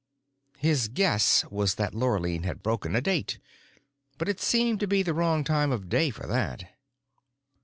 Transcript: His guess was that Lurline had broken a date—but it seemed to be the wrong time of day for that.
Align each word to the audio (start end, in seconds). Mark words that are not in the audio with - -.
His 0.57 0.87
guess 0.87 1.45
was 1.51 1.75
that 1.75 1.93
Lurline 1.93 2.41
had 2.41 2.63
broken 2.63 2.95
a 2.95 3.01
date—but 3.01 4.27
it 4.27 4.39
seemed 4.41 4.79
to 4.79 4.87
be 4.87 5.03
the 5.03 5.13
wrong 5.13 5.43
time 5.43 5.71
of 5.71 5.89
day 5.89 6.09
for 6.09 6.25
that. 6.25 6.63